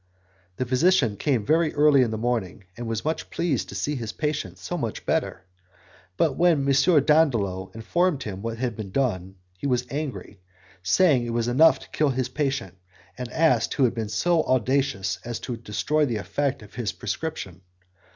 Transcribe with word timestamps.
The 0.55 0.65
physician 0.65 1.15
came 1.15 1.45
very 1.45 1.75
early 1.75 2.01
in 2.01 2.09
the 2.09 2.17
morning, 2.17 2.63
and 2.75 2.87
was 2.87 3.05
much 3.05 3.29
pleased 3.29 3.69
to 3.69 3.75
see 3.75 3.93
his 3.93 4.11
patient 4.13 4.57
so 4.57 4.75
much 4.75 5.05
better, 5.05 5.45
but 6.17 6.35
when 6.35 6.67
M. 6.67 7.03
Dandolo 7.05 7.69
informed 7.75 8.23
him 8.23 8.39
of 8.39 8.43
what 8.43 8.57
had 8.57 8.75
been 8.75 8.89
done, 8.89 9.35
he 9.59 9.67
was 9.67 9.85
angry, 9.91 10.39
said 10.81 11.21
it 11.21 11.29
was 11.29 11.47
enough 11.47 11.77
to 11.77 11.89
kill 11.89 12.09
his 12.09 12.29
patient, 12.29 12.73
and 13.15 13.29
asked 13.31 13.75
who 13.75 13.83
had 13.83 13.93
been 13.93 14.09
so 14.09 14.41
audacious 14.45 15.19
as 15.23 15.39
to 15.41 15.55
destroy 15.55 16.03
the 16.03 16.17
effect 16.17 16.63
of 16.63 16.73
his 16.73 16.91
prescription. 16.93 17.61